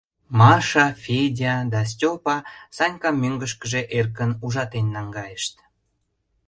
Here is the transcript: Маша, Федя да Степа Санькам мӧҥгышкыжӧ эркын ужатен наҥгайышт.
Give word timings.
Маша, 0.39 0.85
Федя 1.03 1.55
да 1.71 1.81
Степа 1.91 2.37
Санькам 2.77 3.15
мӧҥгышкыжӧ 3.21 3.81
эркын 3.97 4.31
ужатен 4.45 4.87
наҥгайышт. 4.95 5.55